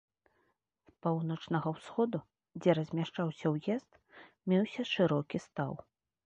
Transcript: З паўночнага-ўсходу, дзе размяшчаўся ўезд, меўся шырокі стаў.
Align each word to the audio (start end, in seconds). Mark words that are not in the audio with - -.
З 0.91 0.93
паўночнага-ўсходу, 1.05 2.17
дзе 2.61 2.71
размяшчаўся 2.79 3.47
ўезд, 3.55 3.91
меўся 4.55 4.83
шырокі 4.95 5.37
стаў. 5.47 5.73